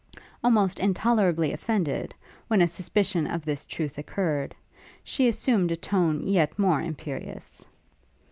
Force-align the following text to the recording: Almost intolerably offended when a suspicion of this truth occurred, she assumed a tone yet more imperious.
Almost 0.43 0.79
intolerably 0.79 1.53
offended 1.53 2.15
when 2.47 2.59
a 2.59 2.67
suspicion 2.67 3.27
of 3.27 3.45
this 3.45 3.67
truth 3.67 3.99
occurred, 3.99 4.55
she 5.03 5.27
assumed 5.27 5.69
a 5.69 5.75
tone 5.75 6.25
yet 6.27 6.57
more 6.57 6.81
imperious. 6.81 7.67